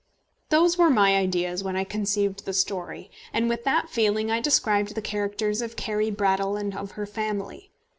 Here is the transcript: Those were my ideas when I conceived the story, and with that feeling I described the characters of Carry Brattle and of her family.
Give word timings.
Those 0.49 0.79
were 0.79 0.89
my 0.89 1.15
ideas 1.15 1.63
when 1.63 1.75
I 1.75 1.83
conceived 1.83 2.43
the 2.45 2.53
story, 2.53 3.11
and 3.31 3.47
with 3.47 3.63
that 3.65 3.87
feeling 3.91 4.31
I 4.31 4.39
described 4.39 4.95
the 4.95 4.99
characters 5.03 5.61
of 5.61 5.75
Carry 5.75 6.09
Brattle 6.09 6.57
and 6.57 6.75
of 6.75 6.93
her 6.93 7.05
family. 7.05 7.69